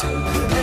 [0.00, 0.57] to the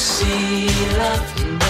[0.00, 0.66] see
[0.96, 1.69] love.